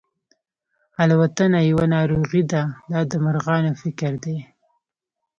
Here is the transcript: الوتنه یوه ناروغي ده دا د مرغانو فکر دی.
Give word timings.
الوتنه 1.01 1.59
یوه 1.71 1.85
ناروغي 1.95 2.43
ده 2.51 2.61
دا 2.91 2.99
د 3.09 3.11
مرغانو 3.25 3.71
فکر 3.81 4.11
دی. 4.23 4.37